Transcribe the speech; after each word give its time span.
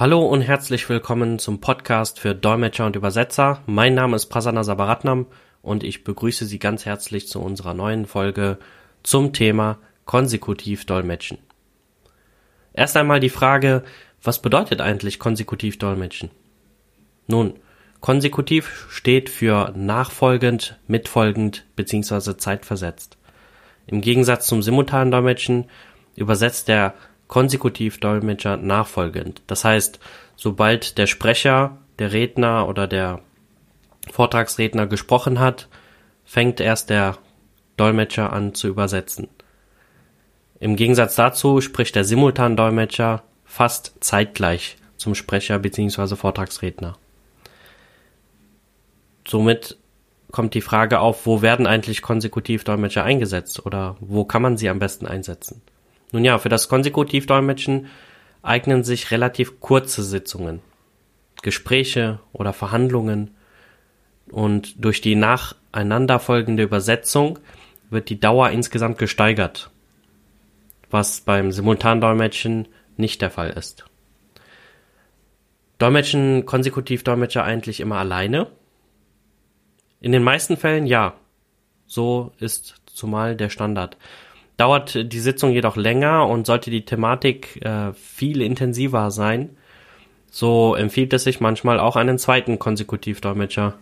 Hallo 0.00 0.24
und 0.26 0.40
herzlich 0.40 0.88
willkommen 0.88 1.38
zum 1.38 1.60
Podcast 1.60 2.20
für 2.20 2.34
Dolmetscher 2.34 2.86
und 2.86 2.96
Übersetzer. 2.96 3.62
Mein 3.66 3.92
Name 3.92 4.16
ist 4.16 4.28
Prasanna 4.28 4.64
Sabaratnam 4.64 5.26
und 5.60 5.84
ich 5.84 6.04
begrüße 6.04 6.46
Sie 6.46 6.58
ganz 6.58 6.86
herzlich 6.86 7.28
zu 7.28 7.38
unserer 7.38 7.74
neuen 7.74 8.06
Folge 8.06 8.56
zum 9.02 9.34
Thema 9.34 9.76
konsekutiv 10.06 10.86
Dolmetschen. 10.86 11.36
Erst 12.72 12.96
einmal 12.96 13.20
die 13.20 13.28
Frage, 13.28 13.84
was 14.22 14.40
bedeutet 14.40 14.80
eigentlich 14.80 15.18
konsekutiv 15.18 15.76
Dolmetschen? 15.76 16.30
Nun, 17.26 17.58
konsekutiv 18.00 18.86
steht 18.88 19.28
für 19.28 19.74
nachfolgend, 19.76 20.78
mitfolgend 20.86 21.66
bzw. 21.76 22.38
zeitversetzt. 22.38 23.18
Im 23.86 24.00
Gegensatz 24.00 24.46
zum 24.46 24.62
simultanen 24.62 25.10
Dolmetschen 25.10 25.66
übersetzt 26.16 26.68
der 26.68 26.94
Konsekutiv-Dolmetscher 27.30 28.56
nachfolgend. 28.56 29.42
Das 29.46 29.64
heißt, 29.64 30.00
sobald 30.34 30.98
der 30.98 31.06
Sprecher, 31.06 31.78
der 32.00 32.12
Redner 32.12 32.68
oder 32.68 32.88
der 32.88 33.20
Vortragsredner 34.10 34.88
gesprochen 34.88 35.38
hat, 35.38 35.68
fängt 36.24 36.58
erst 36.58 36.90
der 36.90 37.18
Dolmetscher 37.76 38.32
an 38.32 38.52
zu 38.52 38.66
übersetzen. 38.66 39.28
Im 40.58 40.74
Gegensatz 40.74 41.14
dazu 41.14 41.60
spricht 41.60 41.94
der 41.94 42.04
Simultan-Dolmetscher 42.04 43.22
fast 43.44 43.94
zeitgleich 44.00 44.76
zum 44.96 45.14
Sprecher 45.14 45.60
bzw. 45.60 46.16
Vortragsredner. 46.16 46.98
Somit 49.26 49.78
kommt 50.32 50.54
die 50.54 50.60
Frage 50.60 50.98
auf, 50.98 51.26
wo 51.26 51.42
werden 51.42 51.68
eigentlich 51.68 52.02
Konsekutiv-Dolmetscher 52.02 53.04
eingesetzt 53.04 53.64
oder 53.64 53.96
wo 54.00 54.24
kann 54.24 54.42
man 54.42 54.56
sie 54.56 54.68
am 54.68 54.80
besten 54.80 55.06
einsetzen? 55.06 55.62
Nun 56.12 56.24
ja, 56.24 56.38
für 56.38 56.48
das 56.48 56.68
Konsekutivdolmetschen 56.68 57.86
eignen 58.42 58.84
sich 58.84 59.10
relativ 59.10 59.60
kurze 59.60 60.02
Sitzungen, 60.02 60.60
Gespräche 61.42 62.20
oder 62.32 62.52
Verhandlungen 62.52 63.34
und 64.30 64.84
durch 64.84 65.00
die 65.00 65.14
nacheinander 65.14 66.18
folgende 66.18 66.62
Übersetzung 66.62 67.38
wird 67.90 68.08
die 68.08 68.20
Dauer 68.20 68.50
insgesamt 68.50 68.98
gesteigert, 68.98 69.70
was 70.90 71.20
beim 71.20 71.52
Simultandolmetschen 71.52 72.68
nicht 72.96 73.22
der 73.22 73.30
Fall 73.30 73.50
ist. 73.50 73.84
Dolmetschen 75.78 76.44
Konsekutivdolmetscher 76.44 77.42
eigentlich 77.42 77.80
immer 77.80 77.96
alleine? 77.96 78.48
In 80.00 80.12
den 80.12 80.22
meisten 80.22 80.56
Fällen 80.56 80.86
ja. 80.86 81.14
So 81.86 82.32
ist 82.38 82.76
zumal 82.86 83.34
der 83.34 83.48
Standard. 83.48 83.96
Dauert 84.60 85.10
die 85.10 85.20
Sitzung 85.20 85.52
jedoch 85.52 85.76
länger 85.76 86.26
und 86.26 86.44
sollte 86.46 86.70
die 86.70 86.84
Thematik 86.84 87.64
äh, 87.64 87.94
viel 87.94 88.42
intensiver 88.42 89.10
sein, 89.10 89.56
so 90.30 90.74
empfiehlt 90.74 91.14
es 91.14 91.24
sich 91.24 91.40
manchmal 91.40 91.80
auch 91.80 91.96
einen 91.96 92.18
zweiten 92.18 92.58
Konsekutivdolmetscher 92.58 93.78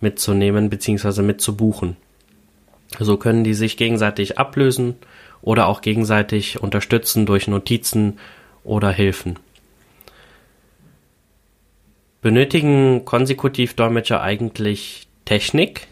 mitzunehmen 0.00 0.70
bzw. 0.70 1.22
mitzubuchen. 1.22 1.96
So 3.00 3.16
können 3.16 3.42
die 3.42 3.54
sich 3.54 3.76
gegenseitig 3.76 4.38
ablösen 4.38 4.94
oder 5.42 5.66
auch 5.66 5.80
gegenseitig 5.80 6.62
unterstützen 6.62 7.26
durch 7.26 7.48
Notizen 7.48 8.20
oder 8.62 8.92
Hilfen. 8.92 9.40
Benötigen 12.22 13.04
Konsekutivdolmetscher 13.04 14.22
eigentlich 14.22 15.08
Technik, 15.24 15.88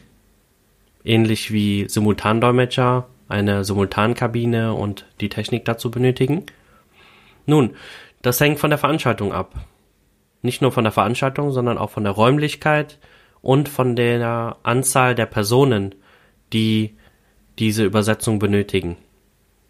ähnlich 1.04 1.52
wie 1.52 1.88
Simultandolmetscher 1.88 3.08
eine 3.28 3.64
Simultankabine 3.64 4.74
und 4.74 5.06
die 5.20 5.28
Technik 5.28 5.64
dazu 5.64 5.90
benötigen? 5.90 6.46
Nun, 7.46 7.74
das 8.22 8.40
hängt 8.40 8.58
von 8.58 8.70
der 8.70 8.78
Veranstaltung 8.78 9.32
ab. 9.32 9.54
Nicht 10.42 10.62
nur 10.62 10.72
von 10.72 10.84
der 10.84 10.92
Veranstaltung, 10.92 11.50
sondern 11.50 11.78
auch 11.78 11.90
von 11.90 12.04
der 12.04 12.12
Räumlichkeit 12.12 12.98
und 13.40 13.68
von 13.68 13.96
der 13.96 14.56
Anzahl 14.62 15.14
der 15.14 15.26
Personen, 15.26 15.94
die 16.52 16.96
diese 17.58 17.84
Übersetzung 17.84 18.38
benötigen. 18.38 18.96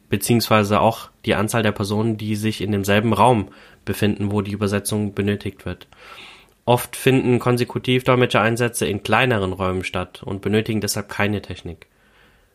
Beziehungsweise 0.09 0.81
auch 0.81 1.11
die 1.25 1.35
Anzahl 1.35 1.63
der 1.63 1.73
Personen, 1.73 2.17
die 2.17 2.37
sich 2.37 2.61
in 2.61 2.73
demselben 2.73 3.13
Raum 3.13 3.49
befinden, 3.85 4.31
wo 4.31 4.43
die 4.43 4.53
Übersetzung 4.53 5.15
benötigt 5.15 5.67
wird. 5.67 5.89
Oft 6.65 6.97
finden 6.97 7.41
Konsekutivdolmetscher-Einsätze 7.41 8.87
in 8.87 9.03
kleineren 9.03 9.53
Räumen 9.53 9.85
statt 9.85 10.23
und 10.23 10.41
benötigen 10.41 10.81
deshalb 10.81 11.09
keine 11.09 11.43
Technik. 11.43 11.89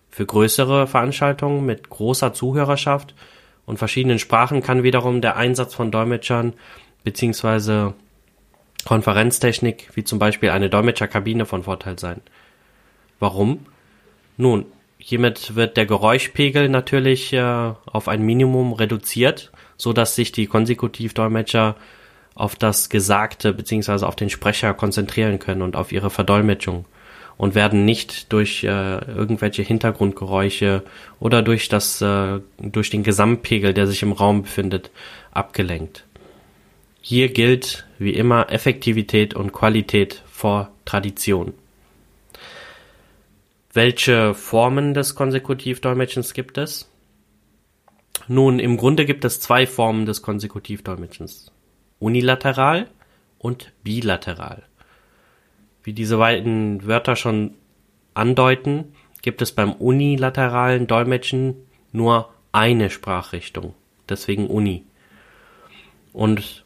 Für 0.09 0.25
größere 0.25 0.87
Veranstaltungen 0.87 1.65
mit 1.65 1.89
großer 1.89 2.33
Zuhörerschaft 2.33 3.13
und 3.65 3.77
verschiedenen 3.77 4.19
Sprachen 4.19 4.61
kann 4.61 4.83
wiederum 4.83 5.21
der 5.21 5.37
Einsatz 5.37 5.75
von 5.75 5.91
Dolmetschern 5.91 6.53
bzw. 7.03 7.91
Konferenztechnik 8.85 9.89
wie 9.93 10.03
zum 10.03 10.19
Beispiel 10.19 10.49
eine 10.49 10.69
Dolmetscherkabine 10.69 11.45
von 11.45 11.63
Vorteil 11.63 11.99
sein. 11.99 12.21
Warum? 13.19 13.65
Nun, 14.37 14.65
hiermit 14.97 15.55
wird 15.55 15.77
der 15.77 15.85
Geräuschpegel 15.85 16.69
natürlich 16.69 17.33
äh, 17.33 17.73
auf 17.85 18.07
ein 18.07 18.21
Minimum 18.21 18.73
reduziert, 18.73 19.51
so 19.77 19.93
dass 19.93 20.15
sich 20.15 20.31
die 20.31 20.47
Konsekutivdolmetscher 20.47 21.75
auf 22.35 22.55
das 22.55 22.89
Gesagte 22.89 23.53
bzw. 23.53 24.05
auf 24.05 24.15
den 24.15 24.29
Sprecher 24.29 24.73
konzentrieren 24.73 25.39
können 25.39 25.61
und 25.61 25.75
auf 25.75 25.91
ihre 25.91 26.09
Verdolmetschung 26.09 26.85
und 27.39 27.55
werden 27.55 27.85
nicht 27.85 28.33
durch 28.33 28.65
äh, 28.65 28.67
irgendwelche 28.67 29.61
Hintergrundgeräusche 29.61 30.83
oder 31.21 31.41
durch 31.41 31.69
das 31.69 32.01
äh, 32.01 32.41
durch 32.59 32.89
den 32.89 33.01
Gesamtpegel, 33.01 33.73
der 33.73 33.87
sich 33.87 34.03
im 34.03 34.11
Raum 34.11 34.41
befindet, 34.41 34.91
abgelenkt. 35.31 36.03
Hier 36.99 37.29
gilt 37.29 37.87
wie 37.97 38.11
immer 38.11 38.51
Effektivität 38.51 39.35
und 39.35 39.53
Qualität 39.53 40.21
vor 40.29 40.69
Tradition. 40.83 41.53
Welche 43.71 44.33
Formen 44.33 44.93
des 44.93 45.15
Konsekutivdolmetschens 45.15 46.33
gibt 46.33 46.57
es? 46.57 46.91
Nun, 48.27 48.59
im 48.59 48.75
Grunde 48.75 49.05
gibt 49.05 49.23
es 49.23 49.39
zwei 49.39 49.65
Formen 49.65 50.05
des 50.05 50.21
Konsekutivdolmetschens. 50.21 51.53
Unilateral 51.99 52.89
und 53.37 53.71
bilateral. 53.81 54.63
Wie 55.83 55.93
diese 55.93 56.17
beiden 56.17 56.85
Wörter 56.85 57.15
schon 57.15 57.55
andeuten, 58.13 58.93
gibt 59.21 59.41
es 59.41 59.51
beim 59.51 59.73
unilateralen 59.73 60.87
Dolmetschen 60.87 61.55
nur 61.91 62.29
eine 62.51 62.89
Sprachrichtung, 62.89 63.73
deswegen 64.07 64.47
Uni. 64.47 64.83
Und 66.13 66.65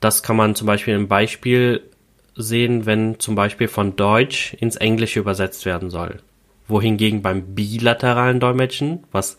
das 0.00 0.22
kann 0.22 0.36
man 0.36 0.54
zum 0.54 0.66
Beispiel 0.66 0.94
im 0.94 1.08
Beispiel 1.08 1.82
sehen, 2.34 2.86
wenn 2.86 3.18
zum 3.18 3.34
Beispiel 3.34 3.68
von 3.68 3.96
Deutsch 3.96 4.54
ins 4.54 4.76
Englische 4.76 5.20
übersetzt 5.20 5.66
werden 5.66 5.90
soll. 5.90 6.20
Wohingegen 6.68 7.20
beim 7.22 7.54
bilateralen 7.54 8.40
Dolmetschen, 8.40 9.04
was 9.12 9.36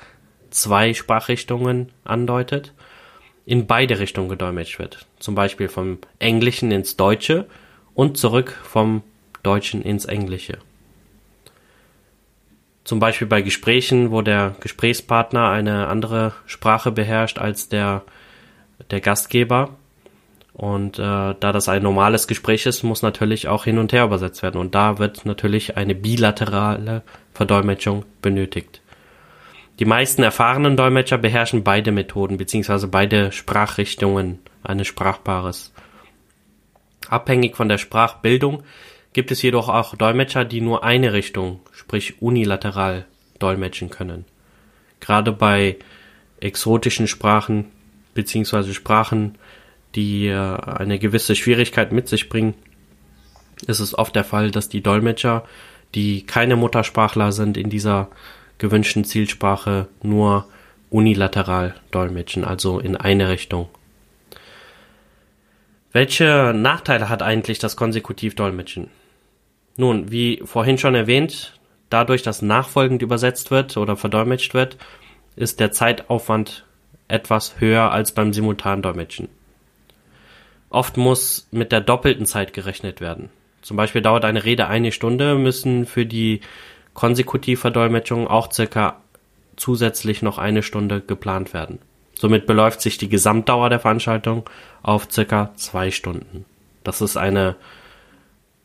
zwei 0.49 0.93
Sprachrichtungen 0.93 1.89
andeutet, 2.03 2.73
in 3.45 3.66
beide 3.66 3.99
Richtungen 3.99 4.29
gedolmetscht 4.29 4.78
wird. 4.78 5.07
Zum 5.17 5.33
Beispiel 5.33 5.67
vom 5.67 5.97
Englischen 6.19 6.72
ins 6.72 6.95
Deutsche 6.95 7.47
und 7.94 8.18
zurück 8.18 8.57
vom 8.63 9.03
Deutschen 9.44 9.81
ins 9.81 10.06
Englische. 10.06 10.57
Zum 12.84 13.00
Beispiel 13.00 13.28
bei 13.28 13.41
Gesprächen, 13.41 14.12
wo 14.12 14.22
der 14.22 14.56
Gesprächspartner 14.59 15.50
eine 15.50 15.88
andere 15.88 16.34
Sprache 16.46 16.91
beherrscht 16.91 17.38
als 17.38 17.69
der, 17.69 18.03
der 18.90 19.02
Gastgeber. 19.02 19.69
Und 20.53 21.00
äh, 21.00 21.02
da 21.02 21.52
das 21.53 21.69
ein 21.69 21.84
normales 21.84 22.28
Gespräch 22.28 22.66
ist, 22.66 22.84
muss 22.84 23.03
natürlich 23.03 23.47
auch 23.47 23.63
hin 23.63 23.78
und 23.78 23.94
her 23.94 24.03
übersetzt 24.03 24.44
werden. 24.44 24.59
Und 24.59 24.75
da 24.75 24.97
wird 24.97 25.25
natürlich 25.25 25.78
eine 25.78 25.96
bilaterale 25.96 27.03
Verdolmetschung 27.34 28.03
benötigt. 28.22 28.81
Die 29.79 29.85
meisten 29.85 30.22
erfahrenen 30.22 30.75
Dolmetscher 30.75 31.18
beherrschen 31.18 31.63
beide 31.63 31.91
Methoden 31.91 32.38
beziehungsweise 32.38 32.88
beide 32.88 33.31
Sprachrichtungen 33.31 34.40
eines 34.63 34.88
Sprachpaares. 34.88 35.72
Abhängig 37.11 37.58
von 37.58 37.67
der 37.67 37.78
Sprachbildung 37.78 38.63
gibt 39.11 39.31
es 39.31 39.41
jedoch 39.41 39.67
auch 39.67 39.96
Dolmetscher, 39.96 40.46
die 40.46 40.61
nur 40.61 40.85
eine 40.85 41.11
Richtung, 41.11 41.59
sprich 41.73 42.22
unilateral, 42.22 43.05
dolmetschen 43.37 43.90
können. 43.90 44.23
Gerade 45.02 45.34
bei 45.34 45.75
exotischen 46.40 47.08
Sprachen 47.08 47.66
beziehungsweise 48.13 48.73
Sprachen, 48.73 49.37
die 49.93 50.28
äh, 50.28 50.37
eine 50.37 50.99
gewisse 50.99 51.35
Schwierigkeit 51.35 51.91
mit 51.91 52.08
sich 52.08 52.29
bringen, 52.29 52.53
ist 53.67 53.81
es 53.81 53.97
oft 53.97 54.16
der 54.16 54.23
Fall, 54.23 54.49
dass 54.49 54.69
die 54.69 54.81
Dolmetscher, 54.81 55.43
die 55.93 56.25
keine 56.25 56.55
Muttersprachler 56.55 57.34
sind 57.34 57.57
in 57.57 57.69
dieser 57.69 58.07
gewünschten 58.57 59.03
Zielsprache, 59.03 59.87
nur 60.02 60.47
unilateral 60.90 61.75
dolmetschen, 61.91 62.46
also 62.46 62.79
in 62.79 62.96
eine 62.96 63.28
Richtung 63.28 63.67
welche 65.91 66.53
Nachteile 66.55 67.09
hat 67.09 67.22
eigentlich 67.22 67.59
das 67.59 67.76
Konsekutivdolmetschen? 67.76 68.90
Nun, 69.78 70.11
wie 70.11 70.41
vorhin 70.46 70.78
schon 70.78 70.96
erwähnt, 70.96 71.59
dadurch, 71.90 72.23
dass 72.23 72.41
nachfolgend 72.41 73.02
übersetzt 73.02 73.52
wird 73.52 73.78
oder 73.78 73.97
verdolmetscht 73.97 74.53
wird, 74.53 74.78
ist 75.35 75.59
der 75.59 75.72
Zeitaufwand 75.72 76.66
etwas 77.08 77.59
höher 77.59 77.91
als 77.91 78.14
beim 78.14 78.34
Simultandolmetschen. 78.34 79.28
Oft 80.70 80.96
muss 80.96 81.47
mit 81.52 81.72
der 81.73 81.82
doppelten 81.82 82.26
Zeit 82.26 82.53
gerechnet 82.53 83.02
werden. 83.02 83.29
Zum 83.61 83.78
Beispiel 83.78 84.02
dauert 84.02 84.23
eine 84.23 84.46
Rede 84.46 84.67
eine 84.67 84.91
Stunde, 84.91 85.35
müssen 85.35 85.85
für 85.85 86.05
die 86.05 86.41
Konsekutivverdolmetschung 86.93 88.28
auch 88.28 88.52
circa 88.52 89.02
zusätzlich 89.58 90.22
noch 90.22 90.38
eine 90.38 90.64
Stunde 90.64 91.02
geplant 91.02 91.53
werden. 91.53 91.79
Somit 92.16 92.46
beläuft 92.46 92.81
sich 92.81 92.97
die 92.97 93.09
Gesamtdauer 93.09 93.69
der 93.69 93.79
Veranstaltung 93.79 94.49
auf 94.84 95.08
circa 95.11 95.52
zwei 95.55 95.91
Stunden. 95.91 96.46
Das 96.84 97.02
ist 97.02 97.17
eine 97.17 97.55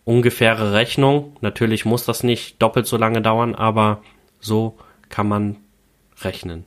ungefähre 0.05 0.73
Rechnung. 0.73 1.37
Natürlich 1.41 1.85
muss 1.85 2.05
das 2.05 2.23
nicht 2.23 2.61
doppelt 2.63 2.87
so 2.87 2.97
lange 2.97 3.23
dauern, 3.23 3.55
aber 3.55 4.03
so 4.41 4.77
kann 5.09 5.29
man 5.29 5.57
rechnen. 6.21 6.65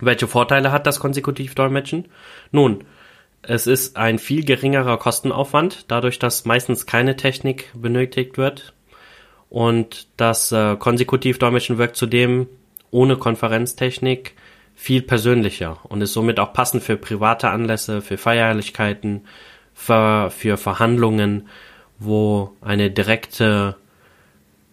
Welche 0.00 0.26
Vorteile 0.26 0.72
hat 0.72 0.86
das 0.86 0.98
Konsekutivdolmetschen? 0.98 2.06
Nun, 2.50 2.84
es 3.42 3.66
ist 3.66 3.96
ein 3.96 4.18
viel 4.18 4.44
geringerer 4.44 4.98
Kostenaufwand, 4.98 5.90
dadurch, 5.90 6.18
dass 6.18 6.44
meistens 6.44 6.86
keine 6.86 7.16
Technik 7.16 7.70
benötigt 7.74 8.38
wird. 8.38 8.72
Und 9.50 10.08
das 10.16 10.50
äh, 10.52 10.76
Konsekutivdolmetschen 10.76 11.76
wirkt 11.76 11.96
zudem 11.96 12.48
ohne 12.90 13.16
Konferenztechnik 13.16 14.34
viel 14.74 15.02
persönlicher 15.02 15.78
und 15.84 16.00
ist 16.00 16.12
somit 16.12 16.40
auch 16.40 16.52
passend 16.52 16.82
für 16.82 16.96
private 16.96 17.50
Anlässe, 17.50 18.02
für 18.02 18.18
Feierlichkeiten, 18.18 19.22
für, 19.74 20.30
für 20.30 20.56
Verhandlungen, 20.56 21.48
wo 21.98 22.52
eine 22.60 22.90
direkte 22.90 23.76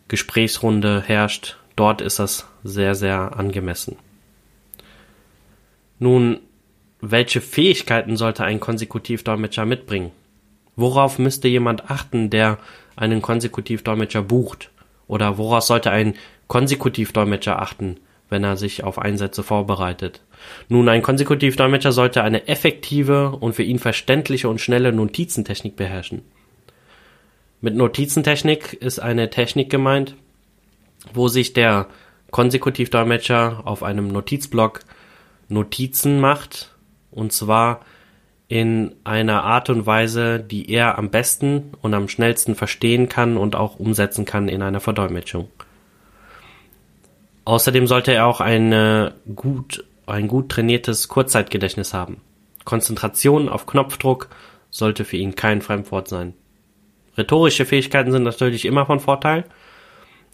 Gesprächsrunde 0.07 1.03
herrscht. 1.05 1.57
Dort 1.75 2.01
ist 2.01 2.19
das 2.19 2.47
sehr, 2.63 2.95
sehr 2.95 3.37
angemessen. 3.37 3.97
Nun, 5.99 6.39
welche 7.01 7.39
Fähigkeiten 7.39 8.17
sollte 8.17 8.43
ein 8.43 8.59
Konsekutivdolmetscher 8.59 9.65
mitbringen? 9.65 10.11
Worauf 10.75 11.19
müsste 11.19 11.47
jemand 11.47 11.89
achten, 11.89 12.29
der 12.29 12.57
einen 12.95 13.21
Konsekutivdolmetscher 13.21 14.21
bucht? 14.21 14.71
Oder 15.07 15.37
woraus 15.37 15.67
sollte 15.67 15.91
ein 15.91 16.15
Konsekutivdolmetscher 16.47 17.61
achten, 17.61 17.97
wenn 18.29 18.43
er 18.43 18.57
sich 18.57 18.83
auf 18.83 18.99
Einsätze 18.99 19.43
vorbereitet? 19.43 20.21
Nun, 20.67 20.87
ein 20.87 21.01
Konsekutivdolmetscher 21.01 21.91
sollte 21.91 22.23
eine 22.23 22.47
effektive 22.47 23.31
und 23.31 23.53
für 23.53 23.63
ihn 23.63 23.79
verständliche 23.79 24.49
und 24.49 24.61
schnelle 24.61 24.93
Notizentechnik 24.93 25.75
beherrschen. 25.75 26.21
Mit 27.61 27.75
Notizentechnik 27.75 28.73
ist 28.73 28.99
eine 28.99 29.29
Technik 29.29 29.69
gemeint, 29.69 30.15
wo 31.13 31.27
sich 31.27 31.53
der 31.53 31.87
Konsekutivdolmetscher 32.31 33.61
auf 33.65 33.83
einem 33.83 34.07
Notizblock 34.07 34.81
Notizen 35.49 36.19
macht, 36.19 36.75
und 37.11 37.33
zwar 37.33 37.81
in 38.47 38.95
einer 39.03 39.43
Art 39.43 39.69
und 39.69 39.85
Weise, 39.85 40.39
die 40.39 40.71
er 40.71 40.97
am 40.97 41.09
besten 41.09 41.71
und 41.81 41.93
am 41.93 42.07
schnellsten 42.07 42.55
verstehen 42.55 43.09
kann 43.09 43.37
und 43.37 43.55
auch 43.55 43.79
umsetzen 43.79 44.25
kann 44.25 44.47
in 44.47 44.61
einer 44.61 44.79
Verdolmetschung. 44.79 45.49
Außerdem 47.45 47.87
sollte 47.87 48.13
er 48.13 48.27
auch 48.27 48.41
eine 48.41 49.13
gut, 49.35 49.83
ein 50.05 50.27
gut 50.27 50.49
trainiertes 50.49 51.07
Kurzzeitgedächtnis 51.07 51.93
haben. 51.93 52.21
Konzentration 52.65 53.49
auf 53.49 53.65
Knopfdruck 53.65 54.29
sollte 54.69 55.05
für 55.05 55.17
ihn 55.17 55.35
kein 55.35 55.61
Fremdwort 55.61 56.07
sein. 56.07 56.33
Rhetorische 57.17 57.65
Fähigkeiten 57.65 58.11
sind 58.11 58.23
natürlich 58.23 58.65
immer 58.65 58.85
von 58.85 58.99
Vorteil, 58.99 59.45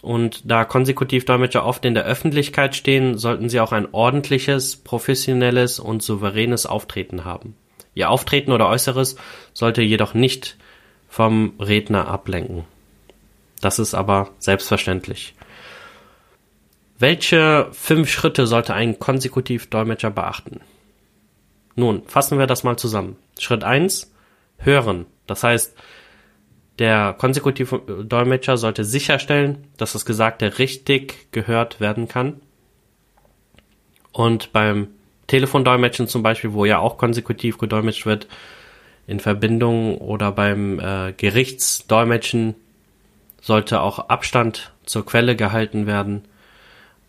und 0.06 0.52
da 0.52 0.66
Konsekutivdolmetscher 0.66 1.66
oft 1.66 1.84
in 1.84 1.96
der 1.96 2.06
Öffentlichkeit 2.06 2.75
stehen, 2.75 3.18
sollten 3.18 3.50
sie 3.50 3.60
auch 3.60 3.72
ein 3.72 3.88
ordentliches, 3.92 4.75
professionelles 4.75 5.80
und 5.80 6.04
souveränes 6.04 6.68
Auftreten 6.68 7.25
haben. 7.25 7.56
Ihr 7.96 8.12
Auftreten 8.12 8.52
oder 8.52 8.69
Äußeres 8.69 9.16
sollte 9.54 9.81
jedoch 9.81 10.13
nicht 10.13 10.57
vom 11.10 11.54
Redner 11.60 12.07
ablenken. 12.07 12.66
Das 13.62 13.80
ist 13.80 13.96
aber 13.96 14.30
selbstverständlich. 14.38 15.34
Welche 16.97 17.68
fünf 17.71 18.09
Schritte 18.09 18.47
sollte 18.47 18.74
ein 18.74 19.00
Konsekutivdolmetscher 19.00 20.12
beachten? 20.12 20.62
Nun, 21.75 22.03
fassen 22.07 22.39
wir 22.39 22.47
das 22.47 22.63
mal 22.63 22.77
zusammen. 22.77 23.18
Schritt 23.38 23.63
eins: 23.63 24.13
Hören. 24.57 25.06
Das 25.27 25.44
heißt, 25.44 25.75
der 26.80 27.13
konsekutive 27.18 28.03
Dolmetscher 28.03 28.57
sollte 28.57 28.83
sicherstellen, 28.83 29.68
dass 29.77 29.94
das 29.94 30.06
Gesagte 30.06 30.57
richtig 30.59 31.31
gehört 31.31 31.80
werden 31.80 32.07
kann. 32.07 32.42
Und 34.12 34.53
beim 34.53 34.88
Telefondolmetschen 35.27 36.07
zum 36.07 36.24
Beispiel, 36.24 36.53
wo 36.53 36.65
ja 36.65 36.80
auch 36.80 36.97
konsekutiv 36.97 37.57
gedolmetscht 37.57 38.06
wird, 38.06 38.27
in 39.07 39.19
Verbindung 39.19 39.97
oder 39.97 40.31
beim 40.31 40.80
äh, 40.80 41.13
Gerichtsdolmetschen 41.13 42.56
sollte 43.42 43.81
auch 43.81 44.09
Abstand 44.09 44.74
zur 44.86 45.06
Quelle 45.06 45.36
gehalten 45.36 45.86
werden, 45.86 46.24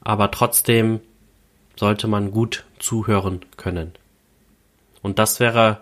aber 0.06 0.30
trotzdem 0.30 1.00
sollte 1.74 2.06
man 2.06 2.30
gut 2.30 2.64
zuhören 2.78 3.40
können. 3.56 3.90
Und 5.02 5.18
das 5.18 5.40
wäre 5.40 5.80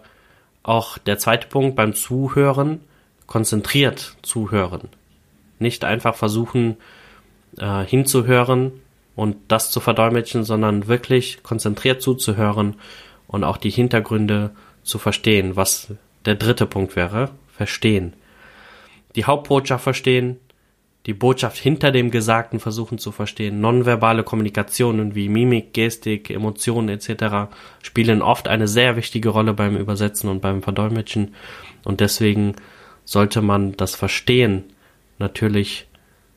auch 0.62 0.97
der 0.97 1.19
zweite 1.19 1.47
Punkt 1.47 1.76
beim 1.76 1.93
Zuhören 1.93 2.81
konzentriert 3.26 4.17
zuhören. 4.23 4.88
Nicht 5.59 5.85
einfach 5.85 6.15
versuchen 6.15 6.79
äh, 7.59 7.85
hinzuhören 7.85 8.73
und 9.15 9.37
das 9.49 9.71
zu 9.71 9.81
verdolmetschen, 9.81 10.44
sondern 10.44 10.88
wirklich 10.88 11.43
konzentriert 11.43 12.00
zuzuhören 12.00 12.77
und 13.27 13.44
auch 13.44 13.59
die 13.59 13.69
Hintergründe 13.69 14.53
zu 14.85 14.99
verstehen, 14.99 15.55
was 15.55 15.88
der 16.25 16.37
dritte 16.37 16.65
Punkt 16.65 16.97
wäre, 16.97 17.29
verstehen. 17.55 18.15
Die 19.17 19.27
Hauptbotschaft 19.27 19.85
verstehen, 19.85 20.41
die 21.06 21.15
Botschaft 21.15 21.59
hinter 21.59 21.93
dem 21.93 22.11
Gesagten 22.11 22.61
versuchen 22.61 22.99
zu 22.99 23.12
verstehen. 23.12 23.61
Nonverbale 23.61 24.23
Kommunikationen 24.23 25.15
wie 25.15 25.29
Mimik, 25.29 25.75
Gestik, 25.75 26.31
Emotionen 26.31 26.89
etc. 26.89 27.53
spielen 27.83 28.23
oft 28.23 28.49
eine 28.49 28.69
sehr 28.69 28.97
wichtige 28.97 29.29
Rolle 29.29 29.53
beim 29.53 29.77
Übersetzen 29.77 30.31
und 30.31 30.41
beim 30.41 30.62
Verdolmetschen 30.62 31.35
und 31.85 32.01
deswegen 32.01 32.56
sollte 33.05 33.43
man 33.43 33.77
das 33.77 33.95
Verstehen 33.95 34.65
natürlich 35.19 35.87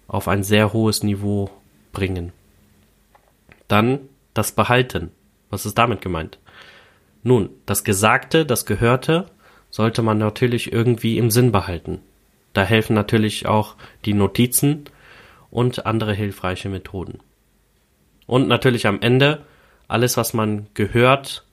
auf 0.08 0.28
ein 0.28 0.44
sehr 0.44 0.74
hohes 0.74 1.04
Niveau 1.04 1.50
bringen. 1.94 2.34
Dann 3.68 4.00
das 4.34 4.52
Behalten. 4.52 5.12
Was 5.50 5.66
ist 5.66 5.78
damit 5.78 6.02
gemeint? 6.02 6.40
Nun, 7.24 7.50
das 7.66 7.84
Gesagte, 7.84 8.46
das 8.46 8.66
Gehörte 8.66 9.30
sollte 9.70 10.02
man 10.02 10.18
natürlich 10.18 10.72
irgendwie 10.72 11.18
im 11.18 11.32
Sinn 11.32 11.52
behalten. 11.52 12.00
Da 12.58 12.64
helfen 12.64 12.96
natürlich 12.96 13.46
auch 13.46 13.76
die 14.04 14.16
Notizen 14.16 14.86
und 15.52 15.86
andere 15.86 16.16
hilfreiche 16.16 16.70
Methoden. 16.70 17.20
Und 18.26 18.48
natürlich 18.48 18.88
am 18.88 19.00
Ende 19.00 19.46
alles, 19.88 20.18
was 20.18 20.34
man 20.34 20.66
gehört, 20.74 21.46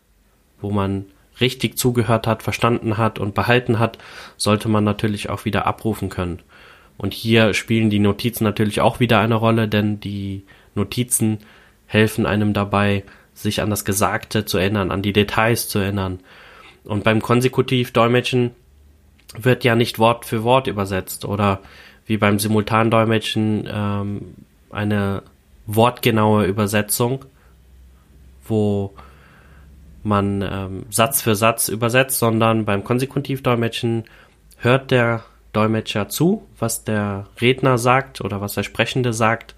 wo 0.62 0.70
man 0.70 1.04
richtig 1.42 1.76
zugehört 1.76 2.26
hat, 2.26 2.42
verstanden 2.42 2.96
hat 2.96 3.18
und 3.18 3.34
behalten 3.34 3.78
hat, 3.78 3.98
sollte 4.38 4.70
man 4.70 4.82
natürlich 4.82 5.28
auch 5.28 5.44
wieder 5.44 5.66
abrufen 5.66 6.08
können. 6.08 6.40
Und 6.96 7.12
hier 7.12 7.52
spielen 7.52 7.90
die 7.90 7.98
Notizen 7.98 8.44
natürlich 8.44 8.80
auch 8.80 8.98
wieder 8.98 9.20
eine 9.20 9.34
Rolle, 9.34 9.68
denn 9.68 10.00
die 10.00 10.46
Notizen 10.74 11.40
helfen 11.84 12.24
einem 12.24 12.54
dabei, 12.54 13.04
sich 13.34 13.60
an 13.60 13.68
das 13.68 13.84
Gesagte 13.84 14.46
zu 14.46 14.56
erinnern, 14.56 14.90
an 14.90 15.02
die 15.02 15.12
Details 15.12 15.68
zu 15.68 15.80
erinnern. 15.80 16.20
Und 16.82 17.04
beim 17.04 17.20
Konsekutiv-Dolmetschen 17.20 18.52
wird 19.36 19.64
ja 19.64 19.74
nicht 19.74 19.98
Wort 19.98 20.24
für 20.24 20.44
Wort 20.44 20.66
übersetzt 20.66 21.24
oder 21.24 21.60
wie 22.06 22.16
beim 22.16 22.38
Simultandolmetschen 22.38 23.68
ähm, 23.70 24.34
eine 24.70 25.22
wortgenaue 25.66 26.44
Übersetzung, 26.44 27.24
wo 28.46 28.94
man 30.02 30.42
ähm, 30.42 30.86
Satz 30.90 31.22
für 31.22 31.34
Satz 31.34 31.68
übersetzt, 31.68 32.18
sondern 32.18 32.64
beim 32.64 32.84
Konsekutivdolmetschen 32.84 34.04
hört 34.58 34.90
der 34.90 35.24
Dolmetscher 35.52 36.08
zu, 36.08 36.46
was 36.58 36.84
der 36.84 37.26
Redner 37.40 37.78
sagt 37.78 38.20
oder 38.20 38.40
was 38.40 38.54
der 38.54 38.64
Sprechende 38.64 39.12
sagt 39.12 39.54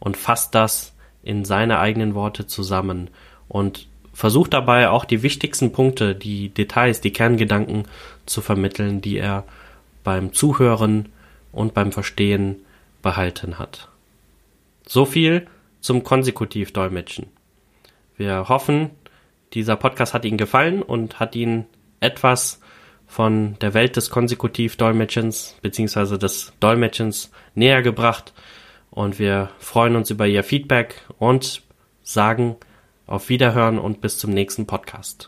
und 0.00 0.16
fasst 0.16 0.54
das 0.54 0.94
in 1.22 1.44
seine 1.44 1.78
eigenen 1.78 2.14
Worte 2.14 2.46
zusammen. 2.46 3.10
Und 3.48 3.86
versucht 4.16 4.54
dabei 4.54 4.88
auch 4.88 5.04
die 5.04 5.22
wichtigsten 5.22 5.72
Punkte, 5.72 6.14
die 6.14 6.48
Details, 6.48 7.02
die 7.02 7.12
Kerngedanken 7.12 7.84
zu 8.24 8.40
vermitteln, 8.40 9.02
die 9.02 9.18
er 9.18 9.44
beim 10.04 10.32
Zuhören 10.32 11.10
und 11.52 11.74
beim 11.74 11.92
Verstehen 11.92 12.64
behalten 13.02 13.58
hat. 13.58 13.88
So 14.86 15.04
viel 15.04 15.46
zum 15.82 16.02
Konsekutivdolmetschen. 16.02 17.26
Wir 18.16 18.48
hoffen, 18.48 18.88
dieser 19.52 19.76
Podcast 19.76 20.14
hat 20.14 20.24
Ihnen 20.24 20.38
gefallen 20.38 20.82
und 20.82 21.20
hat 21.20 21.36
Ihnen 21.36 21.66
etwas 22.00 22.62
von 23.06 23.58
der 23.60 23.74
Welt 23.74 23.96
des 23.96 24.08
Konsekutiv-Dolmetschens 24.08 25.56
bzw. 25.60 26.16
des 26.16 26.54
Dolmetschens 26.58 27.30
näher 27.54 27.82
gebracht. 27.82 28.32
Und 28.90 29.18
wir 29.18 29.50
freuen 29.58 29.94
uns 29.94 30.08
über 30.10 30.26
Ihr 30.26 30.42
Feedback 30.42 31.02
und 31.18 31.60
sagen 32.02 32.56
auf 33.06 33.28
Wiederhören 33.28 33.78
und 33.78 34.00
bis 34.00 34.18
zum 34.18 34.32
nächsten 34.32 34.66
Podcast. 34.66 35.24